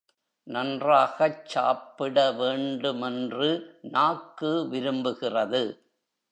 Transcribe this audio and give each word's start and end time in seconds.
நன்றாகச் 0.47 1.45
சாப்பிட 1.45 2.31
வேண்டுமென்று 2.31 3.77
நாக்கு 3.81 4.67
விரும்புகிறது. 4.71 5.79